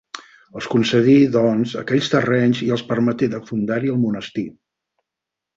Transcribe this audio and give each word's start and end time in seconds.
Els 0.59 0.67
concedí, 0.75 1.17
doncs, 1.35 1.75
aquells 1.83 2.09
terrenys 2.15 2.63
i 2.69 2.71
els 2.79 2.87
permeté 2.95 3.31
de 3.35 3.45
fundar-hi 3.51 3.95
el 3.97 4.03
monestir. 4.07 4.49